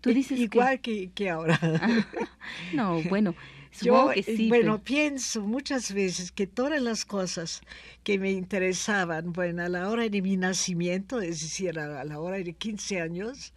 Tú 0.00 0.10
dices 0.12 0.36
que- 0.38 0.44
Igual 0.44 0.80
que, 0.80 1.10
que 1.12 1.28
ahora. 1.30 1.58
No, 2.72 3.02
bueno, 3.02 3.34
Yo, 3.82 4.10
que 4.12 4.20
eh, 4.20 4.22
sí. 4.24 4.48
bueno, 4.48 4.74
pero- 4.78 4.84
pienso 4.84 5.40
muchas 5.42 5.92
veces 5.92 6.30
que 6.30 6.46
todas 6.46 6.80
las 6.82 7.04
cosas 7.04 7.62
que 8.04 8.18
me 8.18 8.30
interesaban, 8.30 9.32
bueno, 9.32 9.62
a 9.64 9.68
la 9.68 9.88
hora 9.88 10.08
de 10.08 10.22
mi 10.22 10.36
nacimiento, 10.36 11.20
es 11.20 11.40
decir, 11.40 11.78
a 11.78 12.00
a 12.00 12.04
la 12.04 12.20
hora 12.20 12.36
de 12.38 12.52
15 12.52 13.00
años, 13.00 13.54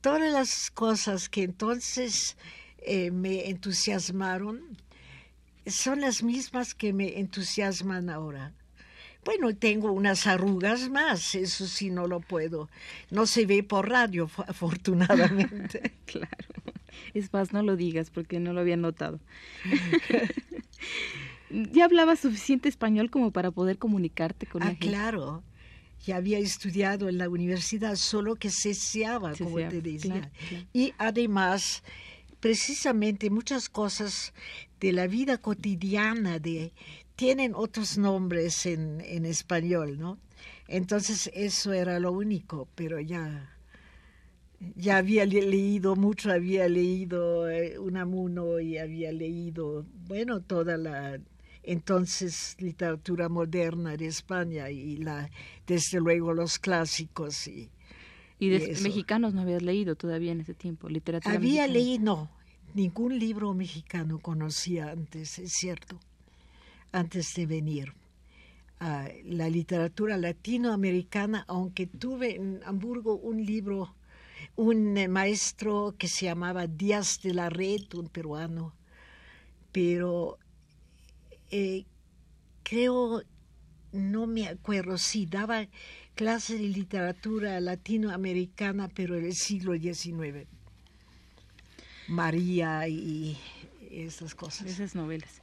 todas 0.00 0.32
las 0.32 0.70
cosas 0.70 1.28
que 1.28 1.42
entonces 1.42 2.36
eh, 2.78 3.10
me 3.10 3.48
entusiasmaron 3.50 4.60
son 5.66 6.00
las 6.00 6.22
mismas 6.22 6.74
que 6.74 6.92
me 6.92 7.18
entusiasman 7.18 8.08
ahora. 8.08 8.52
Bueno, 9.24 9.54
tengo 9.54 9.92
unas 9.92 10.26
arrugas 10.26 10.88
más, 10.88 11.34
eso 11.34 11.66
sí 11.66 11.90
no 11.90 12.06
lo 12.06 12.20
puedo. 12.20 12.68
No 13.10 13.26
se 13.26 13.44
ve 13.46 13.62
por 13.62 13.88
radio, 13.88 14.28
fo- 14.28 14.44
afortunadamente. 14.48 15.92
Claro. 16.06 16.28
Es 17.14 17.32
más, 17.32 17.52
no 17.52 17.62
lo 17.62 17.76
digas 17.76 18.10
porque 18.10 18.40
no 18.40 18.52
lo 18.52 18.60
había 18.60 18.76
notado. 18.76 19.20
¿Ya 21.50 21.84
hablabas 21.84 22.20
suficiente 22.20 22.68
español 22.68 23.10
como 23.10 23.30
para 23.32 23.50
poder 23.50 23.78
comunicarte 23.78 24.46
con 24.46 24.60
la 24.62 24.66
Ah, 24.68 24.70
gente? 24.70 24.86
claro. 24.88 25.42
Ya 26.06 26.16
había 26.16 26.38
estudiado 26.38 27.08
en 27.08 27.18
la 27.18 27.28
universidad, 27.28 27.96
solo 27.96 28.36
que 28.36 28.50
ceseaba, 28.50 29.34
como 29.36 29.56
te 29.68 29.82
decía. 29.82 30.14
claro, 30.14 30.30
claro. 30.48 30.66
Y 30.72 30.94
además, 30.98 31.82
precisamente 32.40 33.28
muchas 33.30 33.68
cosas 33.68 34.32
de 34.80 34.92
la 34.92 35.06
vida 35.06 35.36
cotidiana 35.38 36.38
de, 36.38 36.72
tienen 37.20 37.52
otros 37.54 37.98
nombres 37.98 38.66
en, 38.66 39.00
en 39.02 39.26
español, 39.26 39.98
¿no? 39.98 40.18
Entonces 40.68 41.30
eso 41.34 41.72
era 41.72 42.00
lo 42.00 42.12
único, 42.12 42.56
pero 42.74 43.00
ya, 43.00 43.24
ya 44.76 44.98
había 44.98 45.24
le- 45.26 45.42
leído 45.42 45.96
mucho, 45.96 46.30
había 46.32 46.68
leído 46.68 47.48
eh, 47.50 47.78
Unamuno 47.78 48.60
y 48.60 48.78
había 48.78 49.12
leído, 49.12 49.86
bueno, 50.08 50.40
toda 50.42 50.76
la 50.76 51.18
entonces 51.62 52.56
literatura 52.58 53.28
moderna 53.28 53.96
de 53.96 54.06
España 54.06 54.70
y 54.70 54.96
la, 54.96 55.30
desde 55.66 56.00
luego 56.00 56.32
los 56.32 56.58
clásicos 56.58 57.46
y 57.48 57.70
Y 58.40 58.48
de 58.48 58.72
y 58.72 58.72
eso. 58.72 58.88
mexicanos 58.88 59.34
no 59.34 59.42
habías 59.42 59.62
leído 59.62 59.94
todavía 59.94 60.32
en 60.32 60.40
ese 60.40 60.54
tiempo, 60.54 60.88
literatura 60.88 61.38
había 61.38 61.38
mexicana. 61.38 61.86
leído, 61.86 62.02
no, 62.04 62.30
ningún 62.74 63.18
libro 63.18 63.54
mexicano 63.54 64.18
conocía 64.18 64.90
antes, 64.90 65.38
es 65.38 65.52
cierto, 65.52 65.98
antes 66.92 67.34
de 67.34 67.46
venir. 67.46 67.94
a 68.82 69.08
la 69.24 69.50
literatura 69.50 70.16
latinoamericana, 70.16 71.44
aunque 71.48 71.86
tuve 71.86 72.36
en 72.36 72.60
Hamburgo 72.64 73.14
un 73.14 73.44
libro, 73.44 73.94
un 74.56 74.96
eh, 74.96 75.06
maestro 75.06 75.94
que 75.98 76.08
se 76.08 76.24
llamaba 76.24 76.66
Díaz 76.66 77.20
de 77.22 77.34
la 77.34 77.50
Red, 77.50 77.92
un 77.92 78.08
peruano, 78.08 78.74
pero 79.70 80.38
eh, 81.50 81.84
creo, 82.62 83.22
no 83.92 84.26
me 84.26 84.48
acuerdo, 84.48 84.96
sí, 84.96 85.26
daba 85.26 85.68
clase 86.14 86.56
de 86.56 86.68
literatura 86.68 87.60
latinoamericana, 87.60 88.88
pero 88.88 89.16
en 89.16 89.26
el 89.26 89.34
siglo 89.34 89.74
XIX. 89.76 90.46
María 92.08 92.88
y 92.88 93.36
esas 93.90 94.34
cosas. 94.34 94.66
Esas 94.66 94.94
novelas. 94.94 95.42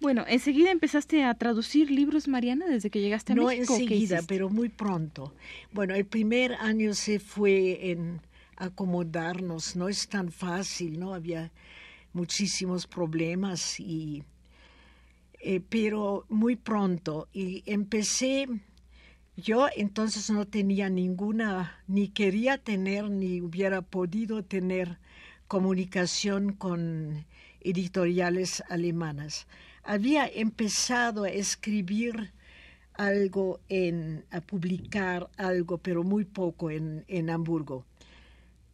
Bueno, 0.00 0.24
enseguida 0.26 0.70
empezaste 0.70 1.24
a 1.24 1.34
traducir 1.34 1.90
libros, 1.90 2.26
Mariana, 2.26 2.66
desde 2.66 2.90
que 2.90 3.00
llegaste 3.00 3.32
a 3.32 3.36
No 3.36 3.46
México. 3.46 3.74
¿o 3.74 3.76
qué 3.76 3.82
enseguida, 3.82 4.22
pero 4.26 4.48
muy 4.48 4.70
pronto. 4.70 5.34
Bueno, 5.72 5.94
el 5.94 6.06
primer 6.06 6.54
año 6.54 6.94
se 6.94 7.18
fue 7.18 7.90
en 7.90 8.20
acomodarnos. 8.56 9.76
No 9.76 9.88
es 9.88 10.08
tan 10.08 10.32
fácil, 10.32 10.98
¿no? 10.98 11.12
Había 11.12 11.50
muchísimos 12.12 12.86
problemas 12.86 13.78
y 13.78 14.24
eh, 15.40 15.60
pero 15.68 16.26
muy 16.28 16.56
pronto 16.56 17.28
y 17.32 17.62
empecé 17.66 18.46
yo 19.36 19.68
entonces 19.74 20.28
no 20.28 20.46
tenía 20.46 20.90
ninguna 20.90 21.82
ni 21.86 22.08
quería 22.08 22.58
tener 22.58 23.08
ni 23.08 23.40
hubiera 23.40 23.80
podido 23.80 24.42
tener 24.44 24.98
comunicación 25.46 26.52
con 26.52 27.24
editoriales 27.60 28.62
alemanas 28.68 29.46
había 29.82 30.26
empezado 30.26 31.24
a 31.24 31.30
escribir 31.30 32.32
algo 32.94 33.60
en 33.68 34.24
a 34.30 34.40
publicar 34.40 35.30
algo 35.36 35.78
pero 35.78 36.02
muy 36.02 36.24
poco 36.24 36.70
en, 36.70 37.04
en 37.08 37.30
Hamburgo 37.30 37.84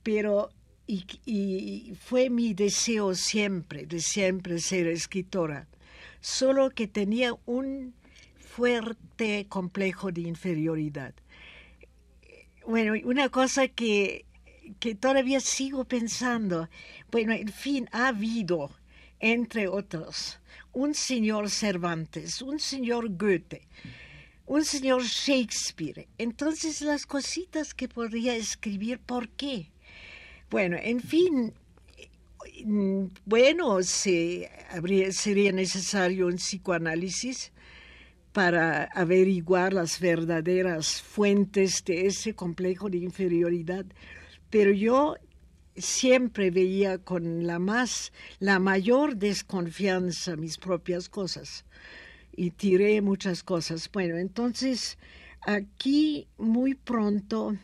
pero 0.02 0.50
y, 0.86 1.04
y 1.24 1.94
fue 2.00 2.30
mi 2.30 2.54
deseo 2.54 3.14
siempre 3.14 3.86
de 3.86 4.00
siempre 4.00 4.58
ser 4.58 4.86
escritora 4.86 5.66
solo 6.20 6.70
que 6.70 6.88
tenía 6.88 7.34
un 7.46 7.94
fuerte 8.56 9.46
complejo 9.50 10.10
de 10.10 10.22
inferioridad. 10.22 11.14
Bueno, 12.66 12.94
una 13.04 13.28
cosa 13.28 13.68
que, 13.68 14.24
que 14.80 14.94
todavía 14.94 15.40
sigo 15.40 15.84
pensando, 15.84 16.68
bueno, 17.12 17.34
en 17.34 17.48
fin, 17.48 17.88
ha 17.92 18.08
habido, 18.08 18.70
entre 19.20 19.68
otros, 19.68 20.40
un 20.76 20.92
señor 20.92 21.48
Cervantes, 21.48 22.42
un 22.42 22.58
señor 22.58 23.08
Goethe, 23.16 23.62
un 24.44 24.62
señor 24.62 25.02
Shakespeare. 25.04 26.06
Entonces 26.18 26.82
las 26.82 27.06
cositas 27.06 27.72
que 27.72 27.88
podría 27.88 28.36
escribir, 28.36 28.98
¿por 28.98 29.30
qué? 29.30 29.70
Bueno, 30.50 30.76
en 30.78 31.00
fin, 31.00 31.54
bueno, 33.24 33.82
se, 33.82 34.50
habría, 34.68 35.10
sería 35.12 35.50
necesario 35.50 36.26
un 36.26 36.36
psicoanálisis 36.36 37.52
para 38.34 38.84
averiguar 38.94 39.72
las 39.72 39.98
verdaderas 39.98 41.00
fuentes 41.00 41.82
de 41.86 42.06
ese 42.06 42.34
complejo 42.34 42.90
de 42.90 42.98
inferioridad, 42.98 43.86
pero 44.50 44.72
yo 44.72 45.16
siempre 45.76 46.50
veía 46.50 46.98
con 46.98 47.46
la 47.46 47.58
más, 47.58 48.12
la 48.38 48.58
mayor 48.58 49.16
desconfianza 49.16 50.36
mis 50.36 50.58
propias 50.58 51.08
cosas 51.08 51.64
y 52.36 52.50
tiré 52.50 53.00
muchas 53.00 53.42
cosas. 53.42 53.90
Bueno, 53.92 54.16
entonces 54.16 54.98
aquí 55.42 56.26
muy 56.38 56.74
pronto 56.74 57.56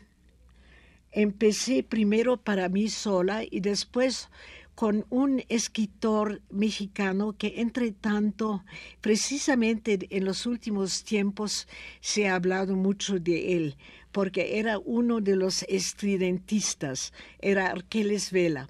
empecé 1.11 1.83
primero 1.83 2.37
para 2.37 2.69
mí 2.69 2.89
sola 2.89 3.43
y 3.49 3.59
después 3.59 4.29
con 4.75 5.05
un 5.09 5.43
escritor 5.49 6.41
mexicano 6.49 7.33
que 7.37 7.61
entre 7.61 7.91
tanto, 7.91 8.63
precisamente 9.01 9.99
en 10.09 10.25
los 10.25 10.47
últimos 10.47 11.03
tiempos 11.03 11.67
se 12.01 12.27
ha 12.27 12.35
hablado 12.35 12.75
mucho 12.75 13.19
de 13.19 13.55
él, 13.55 13.77
porque 14.13 14.59
era 14.59 14.79
uno 14.79 15.19
de 15.19 15.35
los 15.35 15.63
estridentistas, 15.63 17.11
era 17.41 17.67
Arqueles 17.67 18.31
Vela. 18.31 18.69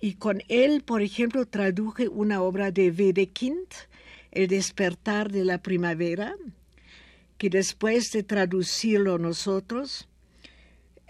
Y 0.00 0.14
con 0.14 0.42
él, 0.46 0.82
por 0.82 1.02
ejemplo, 1.02 1.44
traduje 1.46 2.06
una 2.06 2.40
obra 2.42 2.70
de 2.70 2.90
Wedekind, 2.90 3.66
El 4.30 4.46
despertar 4.46 5.32
de 5.32 5.44
la 5.44 5.58
primavera, 5.58 6.36
que 7.38 7.48
después 7.50 8.12
de 8.12 8.22
traducirlo 8.22 9.18
nosotros, 9.18 10.06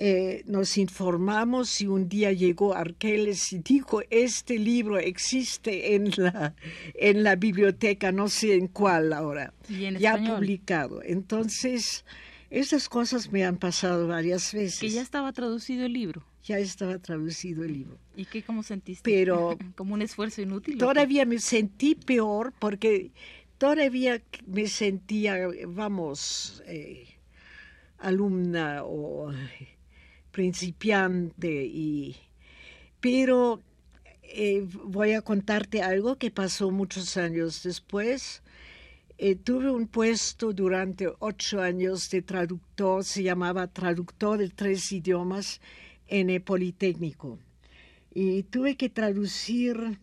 eh, 0.00 0.44
nos 0.46 0.78
informamos 0.78 1.80
y 1.80 1.88
un 1.88 2.08
día 2.08 2.30
llegó 2.32 2.74
Arqueles 2.74 3.52
y 3.52 3.58
dijo, 3.58 4.02
este 4.10 4.56
libro 4.56 4.98
existe 4.98 5.96
en 5.96 6.12
la, 6.16 6.54
en 6.94 7.24
la 7.24 7.34
biblioteca, 7.34 8.12
no 8.12 8.28
sé 8.28 8.54
en 8.54 8.68
cuál 8.68 9.12
ahora, 9.12 9.52
Y 9.68 9.86
en 9.86 9.98
ya 9.98 10.10
español. 10.12 10.36
publicado. 10.36 11.02
Entonces, 11.02 12.04
esas 12.50 12.88
cosas 12.88 13.30
me 13.30 13.44
han 13.44 13.56
pasado 13.56 14.06
varias 14.08 14.52
veces. 14.52 14.80
Que 14.80 14.90
ya 14.90 15.02
estaba 15.02 15.32
traducido 15.32 15.84
el 15.84 15.92
libro. 15.92 16.24
Ya 16.44 16.58
estaba 16.58 16.98
traducido 16.98 17.64
el 17.64 17.74
libro. 17.74 17.98
¿Y 18.16 18.24
qué 18.24 18.42
cómo 18.42 18.62
sentiste? 18.62 19.02
Pero 19.02 19.58
como 19.76 19.94
un 19.94 20.02
esfuerzo 20.02 20.42
inútil. 20.42 20.78
Todavía 20.78 21.24
me 21.26 21.38
sentí 21.38 21.94
peor 21.94 22.52
porque 22.58 23.10
todavía 23.58 24.22
me 24.46 24.66
sentía, 24.68 25.36
vamos, 25.66 26.62
eh, 26.66 27.06
alumna 27.98 28.82
o 28.84 29.32
principiante 30.30 31.64
y 31.66 32.16
pero 33.00 33.62
eh, 34.22 34.66
voy 34.84 35.12
a 35.12 35.22
contarte 35.22 35.82
algo 35.82 36.16
que 36.16 36.30
pasó 36.30 36.70
muchos 36.70 37.16
años 37.16 37.62
después. 37.62 38.42
Eh, 39.20 39.34
tuve 39.34 39.68
un 39.68 39.88
puesto 39.88 40.52
durante 40.52 41.08
ocho 41.18 41.60
años 41.60 42.08
de 42.08 42.22
traductor, 42.22 43.02
se 43.02 43.24
llamaba 43.24 43.66
traductor 43.66 44.38
de 44.38 44.48
tres 44.48 44.92
idiomas 44.92 45.60
en 46.06 46.30
el 46.30 46.40
Politécnico. 46.40 47.40
Y 48.14 48.44
tuve 48.44 48.76
que 48.76 48.88
traducir 48.88 49.98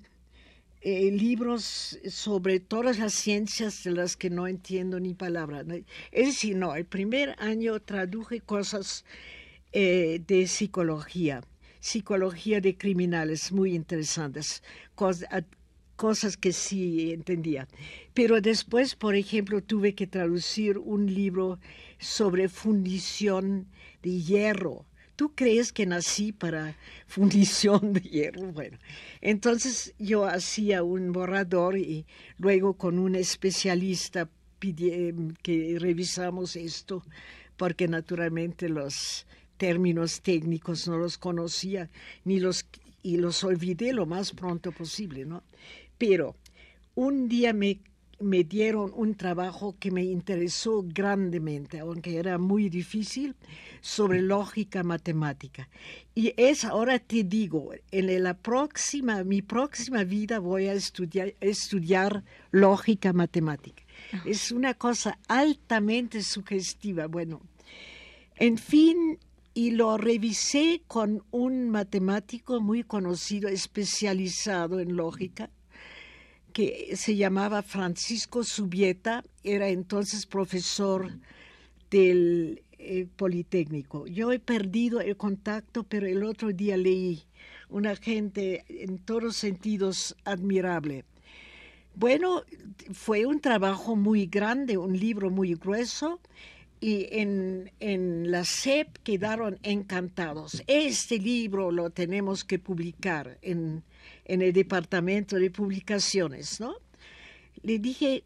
eh, 0.82 1.12
libros 1.12 1.98
sobre 2.10 2.60
todas 2.60 3.00
las 3.00 3.14
ciencias 3.14 3.86
de 3.86 3.92
las 3.92 4.18
que 4.18 4.30
no 4.30 4.48
entiendo 4.48 5.00
ni 5.00 5.14
palabra. 5.14 5.64
Es 6.12 6.28
decir, 6.28 6.58
no, 6.58 6.76
el 6.76 6.86
primer 6.86 7.38
año 7.40 7.80
traduje 7.80 8.42
cosas 8.42 9.06
eh, 9.72 10.22
de 10.28 10.46
psicología, 10.46 11.42
psicología 11.80 12.60
de 12.60 12.78
criminales 12.78 13.54
muy 13.54 13.76
interesantes, 13.76 14.62
cosas 15.96 16.38
que 16.38 16.54
sí 16.54 17.12
entendía. 17.12 17.68
Pero 18.14 18.42
después, 18.42 18.96
por 18.96 19.16
ejemplo, 19.16 19.62
tuve 19.62 19.96
que 19.96 20.08
traducir 20.08 20.78
un 20.78 21.14
libro 21.14 21.60
sobre 22.00 22.50
fundición 22.50 23.68
de 24.02 24.22
hierro 24.22 24.86
¿Tú 25.16 25.34
crees 25.34 25.72
que 25.72 25.86
nací 25.86 26.34
para 26.34 26.76
fundición 27.08 27.94
de 27.94 28.02
hierro? 28.02 28.52
Bueno, 28.52 28.78
entonces 29.22 29.94
yo 29.98 30.26
hacía 30.26 30.84
un 30.84 31.12
borrador 31.12 31.78
y 31.78 32.06
luego 32.38 32.74
con 32.74 33.00
un 33.00 33.16
especialista 33.16 34.30
que 35.44 35.78
revisamos 35.80 36.56
esto, 36.56 37.04
porque 37.56 37.88
naturalmente 37.88 38.68
los 38.68 39.28
términos 39.58 40.22
técnicos 40.22 40.88
no 40.88 40.98
los 40.98 41.18
conocía 41.20 41.90
ni 42.24 42.40
los 42.40 42.66
y 43.04 43.18
los 43.18 43.44
olvidé 43.44 43.94
lo 43.94 44.08
más 44.08 44.32
pronto 44.32 44.72
posible, 44.72 45.26
¿no? 45.26 45.44
Pero 45.98 46.36
un 46.96 47.28
día 47.28 47.54
me 47.54 47.80
me 48.20 48.44
dieron 48.44 48.92
un 48.96 49.16
trabajo 49.16 49.76
que 49.78 49.92
me 49.92 50.04
interesó 50.04 50.84
grandemente, 50.86 51.80
aunque 51.80 52.18
era 52.18 52.38
muy 52.38 52.70
difícil, 52.70 53.36
sobre 53.82 54.22
lógica 54.22 54.84
matemática. 54.84 55.70
Y 56.14 56.34
es, 56.38 56.64
ahora 56.64 57.00
te 57.00 57.24
digo, 57.24 57.72
en 57.92 58.24
la 58.24 58.36
próxima, 58.36 59.24
mi 59.24 59.42
próxima 59.42 60.04
vida 60.04 60.40
voy 60.40 60.68
a 60.68 60.74
estudiar, 60.74 61.34
estudiar 61.42 62.24
lógica 62.52 63.12
matemática. 63.12 63.84
Es 64.26 64.52
una 64.52 64.74
cosa 64.76 65.20
altamente 65.28 66.22
sugestiva. 66.22 67.08
Bueno, 67.08 67.42
en 68.38 68.58
fin, 68.58 69.20
y 69.54 69.72
lo 69.72 69.98
revisé 69.98 70.84
con 70.88 71.24
un 71.32 71.70
matemático 71.70 72.62
muy 72.62 72.84
conocido, 72.84 73.50
especializado 73.50 74.80
en 74.80 74.96
lógica, 74.96 75.50
que 76.56 76.96
se 76.96 77.18
llamaba 77.18 77.64
Francisco 77.64 78.46
Subieta, 78.46 79.26
era 79.44 79.68
entonces 79.68 80.26
profesor 80.26 81.12
del 81.92 82.64
eh, 82.80 83.08
Politécnico. 83.14 84.08
Yo 84.08 84.32
he 84.32 84.40
perdido 84.40 85.02
el 85.02 85.18
contacto, 85.18 85.84
pero 85.84 86.08
el 86.08 86.24
otro 86.24 86.54
día 86.54 86.78
leí 86.78 87.24
una 87.68 87.98
gente 87.98 88.64
en 88.70 89.00
todos 89.00 89.36
sentidos 89.36 90.16
admirable. 90.24 91.04
Bueno, 91.94 92.44
fue 92.94 93.26
un 93.26 93.42
trabajo 93.42 93.98
muy 93.98 94.26
grande, 94.26 94.78
un 94.78 94.98
libro 94.98 95.30
muy 95.30 95.56
grueso, 95.56 96.22
y 96.80 97.10
en, 97.12 97.70
en, 97.82 98.32
la 98.32 98.46
SEP 98.46 98.96
quedaron 99.04 99.60
encantados. 99.62 100.64
Este 100.68 101.18
libro 101.18 101.70
lo 101.72 101.90
tenemos 101.90 102.46
que 102.46 102.60
publicar 102.60 103.40
en, 103.42 103.84
en 104.26 104.42
el 104.42 104.54
departamento 104.54 105.38
de 105.38 105.50
publicaciones, 105.52 106.60
¿no? 106.60 106.76
Le 107.62 107.80
dije, 107.80 108.24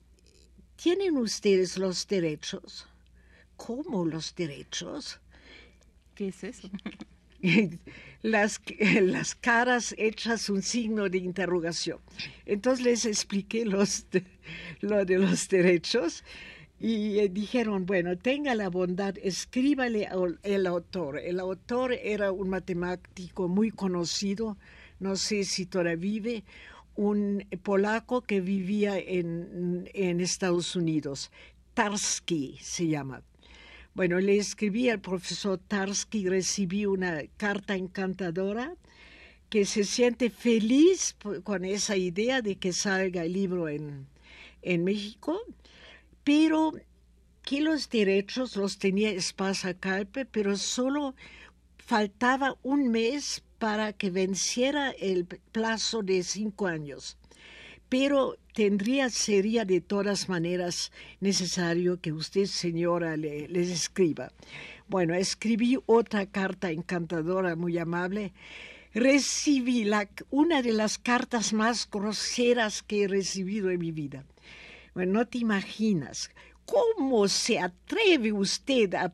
¿tienen 0.75 1.17
ustedes 1.17 1.77
los 1.77 2.07
derechos? 2.07 2.87
¿Cómo 3.55 4.05
los 4.05 4.33
derechos? 4.35 5.19
¿Qué 6.15 6.29
es 6.29 6.43
eso? 6.43 6.69
las, 8.21 8.61
las 9.01 9.35
caras 9.35 9.95
hechas 9.97 10.49
un 10.49 10.61
signo 10.61 11.09
de 11.09 11.19
interrogación. 11.19 11.99
Entonces 12.45 12.85
les 12.85 13.05
expliqué 13.05 13.65
los 13.65 14.05
lo 14.81 15.05
de 15.05 15.17
los 15.17 15.47
derechos 15.47 16.23
y 16.79 17.19
eh, 17.19 17.29
dijeron, 17.29 17.85
bueno, 17.85 18.17
tenga 18.17 18.55
la 18.55 18.69
bondad, 18.69 19.15
escríbale 19.21 20.07
al 20.07 20.65
autor. 20.67 21.19
El 21.19 21.39
autor 21.39 21.93
era 21.93 22.31
un 22.31 22.49
matemático 22.49 23.49
muy 23.49 23.71
conocido, 23.71 24.57
no 24.99 25.15
sé 25.15 25.43
si 25.43 25.65
todavía 25.65 25.95
vive, 25.95 26.43
un 26.95 27.45
polaco 27.63 28.21
que 28.21 28.41
vivía 28.41 28.97
en, 28.97 29.87
Estados 29.93 30.75
Unidos. 30.75 31.31
Tarski 31.73 32.57
se 32.61 32.87
llama. 32.87 33.23
Bueno, 33.93 34.19
le 34.19 34.37
escribí 34.37 34.89
al 34.89 34.99
profesor 34.99 35.57
Tarski, 35.57 36.27
recibí 36.27 36.85
una 36.85 37.23
carta 37.37 37.75
encantadora 37.75 38.75
que 39.49 39.65
se 39.65 39.83
siente 39.83 40.29
feliz 40.29 41.15
con 41.43 41.65
esa 41.65 41.95
idea 41.95 42.41
de 42.41 42.57
que 42.57 42.73
salga 42.73 43.23
el 43.23 43.33
libro 43.33 43.69
en, 43.69 44.07
en 44.61 44.83
México, 44.83 45.39
pero 46.23 46.73
que 47.43 47.61
los 47.61 47.89
derechos 47.89 48.57
los 48.57 48.77
tenía 48.77 49.09
Espasa 49.09 49.73
Calpe, 49.73 50.25
pero 50.25 50.55
solo 50.57 51.15
faltaba 51.77 52.57
un 52.61 52.89
mes 52.89 53.41
para 53.59 53.93
que 53.93 54.09
venciera 54.09 54.91
el 54.91 55.25
plazo 55.25 56.01
de 56.01 56.23
cinco 56.23 56.67
años. 56.67 57.17
Pero 57.89 58.37
tendría, 58.53 59.09
sería 59.09 59.65
de 59.65 59.81
todas 59.81 60.29
maneras 60.29 60.91
necesario 61.19 61.99
que 61.99 62.11
usted, 62.11 62.45
señora, 62.45 63.17
le, 63.17 63.47
les 63.47 63.69
escriba. 63.69 64.31
Bueno, 64.87 65.13
escribí 65.13 65.77
otra 65.85 66.25
carta 66.25 66.71
encantadora, 66.71 67.55
muy 67.55 67.77
amable. 67.77 68.33
Recibí 68.93 69.87
una 70.31 70.61
de 70.61 70.73
las 70.73 70.97
cartas 70.97 71.53
más 71.53 71.87
groseras 71.89 72.81
que 72.81 73.03
he 73.03 73.07
recibido 73.07 73.69
en 73.69 73.79
mi 73.79 73.91
vida. 73.91 74.25
Bueno, 74.95 75.19
no 75.19 75.27
te 75.27 75.37
imaginas 75.37 76.31
¿Cómo 76.69 77.27
se 77.27 77.57
atreve 77.57 78.31
usted 78.31 78.93
a, 78.93 79.09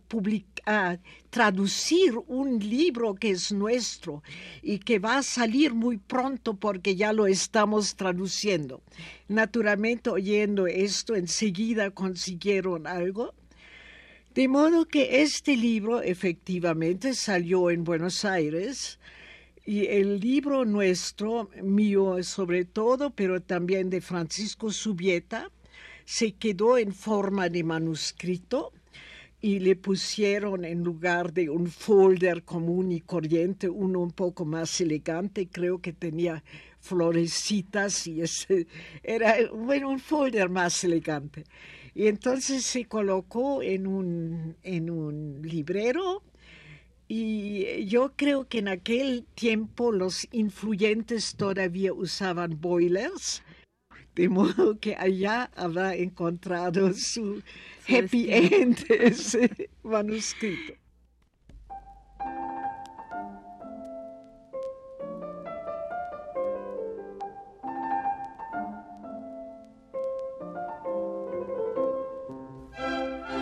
a 0.65 0.97
traducir 1.29 2.13
un 2.27 2.59
libro 2.59 3.15
que 3.15 3.31
es 3.31 3.51
nuestro 3.51 4.23
y 4.61 4.79
que 4.79 4.99
va 4.99 5.17
a 5.17 5.23
salir 5.23 5.73
muy 5.73 5.97
pronto 5.97 6.55
porque 6.55 6.95
ya 6.95 7.13
lo 7.13 7.27
estamos 7.27 7.95
traduciendo? 7.95 8.81
Naturalmente, 9.27 10.09
oyendo 10.09 10.67
esto, 10.67 11.15
enseguida 11.15 11.91
consiguieron 11.91 12.87
algo. 12.87 13.33
De 14.33 14.47
modo 14.47 14.85
que 14.85 15.21
este 15.21 15.55
libro 15.55 16.01
efectivamente 16.01 17.13
salió 17.13 17.69
en 17.69 17.83
Buenos 17.83 18.25
Aires 18.25 18.99
y 19.65 19.87
el 19.87 20.19
libro 20.19 20.65
nuestro, 20.65 21.49
mío 21.63 22.21
sobre 22.21 22.65
todo, 22.65 23.09
pero 23.09 23.41
también 23.41 23.89
de 23.89 24.01
Francisco 24.01 24.71
Subieta, 24.71 25.49
se 26.05 26.33
quedó 26.33 26.77
en 26.77 26.93
forma 26.93 27.49
de 27.49 27.63
manuscrito 27.63 28.71
y 29.45 29.59
le 29.59 29.75
pusieron 29.75 30.65
en 30.65 30.83
lugar 30.83 31.31
de 31.31 31.51
un 31.51 31.67
folder 31.67 32.41
común 32.41 32.91
y 32.91 33.01
corriente, 33.01 33.69
uno 33.69 33.99
un 33.99 34.09
poco 34.09 34.43
más 34.43 34.81
elegante, 34.81 35.47
creo 35.47 35.77
que 35.77 35.93
tenía 35.93 36.43
florecitas 36.79 38.07
y 38.07 38.21
ese 38.21 38.65
era 39.03 39.35
bueno, 39.53 39.91
un 39.91 39.99
folder 39.99 40.49
más 40.49 40.83
elegante. 40.83 41.43
Y 41.93 42.07
entonces 42.07 42.65
se 42.65 42.85
colocó 42.85 43.61
en 43.61 43.85
un, 43.85 44.55
en 44.63 44.89
un 44.89 45.43
librero 45.43 46.23
y 47.07 47.85
yo 47.85 48.13
creo 48.15 48.47
que 48.47 48.57
en 48.57 48.69
aquel 48.69 49.27
tiempo 49.35 49.91
los 49.91 50.27
influyentes 50.31 51.35
todavía 51.35 51.93
usaban 51.93 52.59
boilers 52.59 53.43
de 54.15 54.29
modo 54.29 54.79
que 54.79 54.95
allá 54.95 55.51
habrá 55.55 55.95
encontrado 55.95 56.93
su 56.93 57.43
happy 57.87 58.31
end 58.31 58.77
ese 58.89 59.69
manuscrito. 59.83 60.73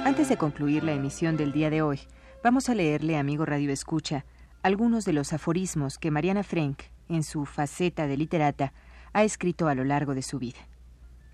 Antes 0.06 0.30
de 0.30 0.38
concluir 0.38 0.84
la 0.84 0.94
emisión 0.94 1.38
del 1.38 1.52
día 1.52 1.70
de 1.70 1.82
hoy, 1.82 2.00
vamos 2.44 2.70
a 2.70 2.76
leerle, 2.76 3.18
amigo 3.18 3.46
Radio 3.46 3.72
Escucha, 3.72 4.26
algunos 4.62 5.06
de 5.06 5.14
los 5.14 5.34
aforismos 5.34 5.98
que 5.98 6.12
Mariana 6.12 6.44
Frank, 6.44 6.84
en 7.10 7.24
su 7.24 7.46
faceta 7.46 8.06
de 8.06 8.18
literata, 8.18 8.74
ha 9.14 9.24
escrito 9.24 9.68
a 9.68 9.76
lo 9.76 9.84
largo 9.84 10.16
de 10.16 10.24
su 10.24 10.40
vida. 10.40 10.60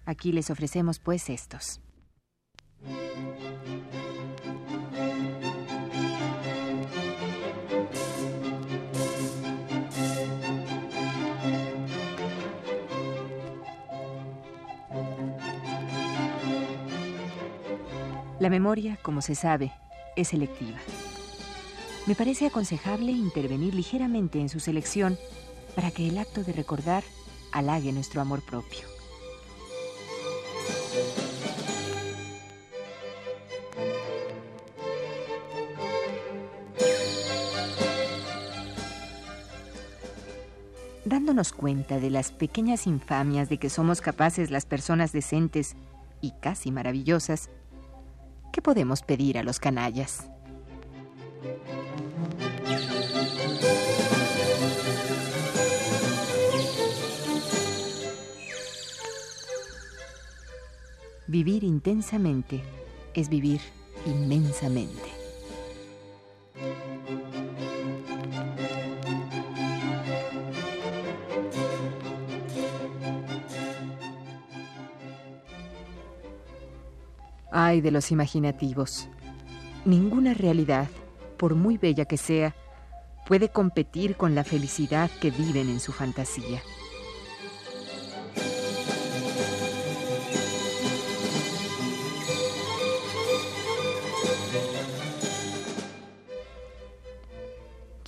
Aquí 0.05 0.31
les 0.31 0.49
ofrecemos 0.49 0.99
pues 0.99 1.29
estos. 1.29 1.81
La 18.39 18.49
memoria, 18.49 18.97
como 19.01 19.21
se 19.21 19.35
sabe, 19.35 19.73
es 20.15 20.29
selectiva. 20.29 20.77
Me 22.07 22.15
parece 22.15 22.47
aconsejable 22.47 23.11
intervenir 23.11 23.75
ligeramente 23.75 24.39
en 24.39 24.47
su 24.47 24.61
selección 24.61 25.17
para 25.75 25.91
que 25.91 26.07
el 26.07 26.17
acto 26.17 26.43
de 26.43 26.53
recordar 26.53 27.03
halague 27.51 27.91
nuestro 27.91 28.21
amor 28.21 28.41
propio. 28.41 28.87
Dándonos 41.05 41.53
cuenta 41.53 41.99
de 41.99 42.11
las 42.11 42.31
pequeñas 42.31 42.85
infamias 42.85 43.49
de 43.49 43.57
que 43.57 43.69
somos 43.69 43.99
capaces 43.99 44.51
las 44.51 44.65
personas 44.67 45.11
decentes 45.11 45.75
y 46.21 46.31
casi 46.39 46.71
maravillosas, 46.71 47.49
¿qué 48.53 48.61
podemos 48.61 49.01
pedir 49.01 49.39
a 49.39 49.43
los 49.43 49.59
canallas? 49.59 50.29
Vivir 61.29 61.63
intensamente 61.63 62.63
es 63.13 63.29
vivir 63.29 63.61
inmensamente. 64.07 64.97
Ay 77.51 77.81
de 77.81 77.91
los 77.91 78.09
imaginativos. 78.09 79.07
Ninguna 79.85 80.33
realidad, 80.33 80.87
por 81.37 81.53
muy 81.53 81.77
bella 81.77 82.05
que 82.05 82.17
sea, 82.17 82.55
puede 83.27 83.49
competir 83.49 84.15
con 84.15 84.33
la 84.33 84.43
felicidad 84.43 85.11
que 85.21 85.29
viven 85.29 85.69
en 85.69 85.79
su 85.79 85.91
fantasía. 85.91 86.59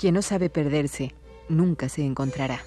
Quien 0.02 0.16
no 0.16 0.24
sabe 0.24 0.50
perderse, 0.50 1.14
nunca 1.48 1.88
se 1.88 2.04
encontrará. 2.04 2.64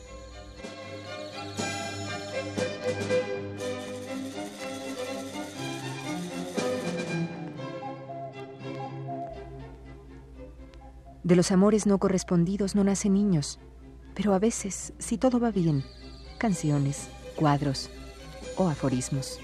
De 11.25 11.35
los 11.35 11.51
amores 11.51 11.87
no 11.87 11.99
correspondidos 11.99 12.77
no 12.77 12.85
nacen 12.85 13.15
niños, 13.15 13.59
pero 14.15 14.33
a 14.33 14.39
veces, 14.39 14.93
si 15.01 15.19
todo 15.19 15.41
va 15.41 15.51
bien, 15.51 15.83
canciones, 16.39 17.09
cuadros 17.35 17.91
o 18.57 18.69
aforismos. 18.69 19.41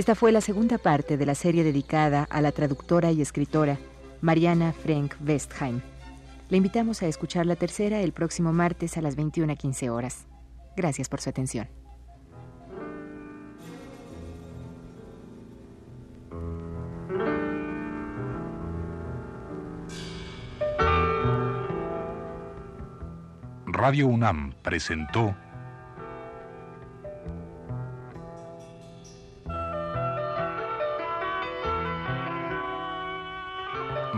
Esta 0.00 0.14
fue 0.14 0.32
la 0.32 0.40
segunda 0.40 0.78
parte 0.78 1.18
de 1.18 1.26
la 1.26 1.34
serie 1.34 1.62
dedicada 1.62 2.26
a 2.30 2.40
la 2.40 2.52
traductora 2.52 3.12
y 3.12 3.20
escritora 3.20 3.76
Mariana 4.22 4.72
Frank 4.72 5.14
Westheim. 5.22 5.82
Le 6.48 6.56
invitamos 6.56 7.02
a 7.02 7.06
escuchar 7.06 7.44
la 7.44 7.54
tercera 7.54 8.00
el 8.00 8.12
próximo 8.12 8.50
martes 8.50 8.96
a 8.96 9.02
las 9.02 9.18
21.15 9.18 9.90
horas. 9.90 10.24
Gracias 10.74 11.10
por 11.10 11.20
su 11.20 11.28
atención. 11.28 11.68
Radio 23.66 24.06
UNAM 24.06 24.54
presentó 24.62 25.36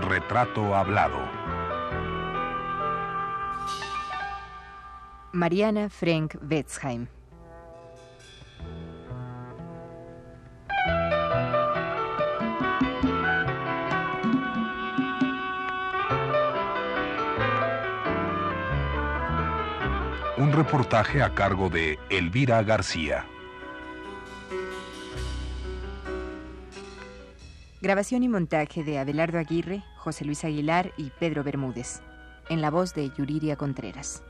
Retrato 0.03 0.75
Hablado. 0.75 1.21
Mariana 5.33 5.89
Frank 5.89 6.35
Wetzheim. 6.43 7.07
Un 20.37 20.53
reportaje 20.53 21.23
a 21.23 21.33
cargo 21.33 21.71
de 21.71 21.99
Elvira 22.11 22.61
García. 22.65 23.25
Grabación 27.81 28.23
y 28.23 28.29
montaje 28.29 28.85
de 28.85 28.99
Abelardo 28.99 29.39
Aguirre, 29.39 29.83
José 30.03 30.25
Luis 30.25 30.45
Aguilar 30.45 30.93
y 30.97 31.11
Pedro 31.11 31.45
Bermúdez. 31.45 32.03
En 32.49 32.61
la 32.61 32.71
voz 32.71 32.93
de 32.93 33.09
Yuriria 33.11 33.55
Contreras. 33.55 34.25